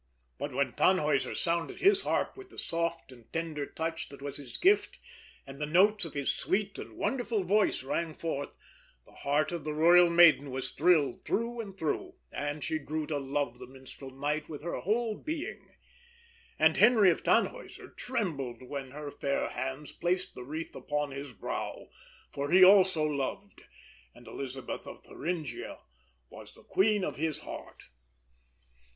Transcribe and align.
But 0.39 0.51
when 0.51 0.73
Tannhäuser 0.73 1.35
sounded 1.37 1.77
his 1.79 2.01
harp 2.01 2.35
with 2.35 2.49
the 2.49 2.57
soft 2.57 3.11
and 3.11 3.31
tender 3.31 3.67
touch 3.67 4.09
that 4.09 4.19
was 4.19 4.37
his 4.37 4.57
gift, 4.57 4.97
and 5.45 5.61
the 5.61 5.67
notes 5.67 6.05
of 6.05 6.15
his 6.15 6.33
sweet, 6.33 6.75
wonderful 6.91 7.43
voice 7.43 7.83
rang 7.83 8.15
forth, 8.15 8.49
the 9.05 9.11
heart 9.17 9.51
of 9.51 9.63
the 9.63 9.75
royal 9.75 10.09
maiden 10.09 10.49
was 10.49 10.71
thrilled 10.71 11.23
through 11.23 11.59
and 11.59 11.77
through, 11.77 12.15
and 12.31 12.63
she 12.63 12.79
grew 12.79 13.05
to 13.05 13.19
love 13.19 13.59
the 13.59 13.67
Minstrel 13.67 14.09
Knight 14.09 14.49
with 14.49 14.63
her 14.63 14.79
whole 14.79 15.15
being. 15.17 15.75
And 16.57 16.77
Henry 16.77 17.11
of 17.11 17.21
Tannhäuser 17.23 17.95
trembled 17.95 18.63
when 18.63 18.89
her 18.89 19.11
fair 19.11 19.49
hands 19.49 19.91
placed 19.91 20.33
the 20.33 20.43
wreath 20.43 20.73
upon 20.73 21.11
his 21.11 21.31
brow; 21.31 21.89
for 22.33 22.49
he 22.49 22.63
also 22.63 23.03
loved, 23.03 23.65
and 24.15 24.27
Elisabeth 24.27 24.87
of 24.87 25.03
Thuringia 25.03 25.77
was 26.31 26.55
the 26.55 26.63
queen 26.63 27.03
of 27.03 27.17
his 27.17 27.41
heart. 27.41 27.89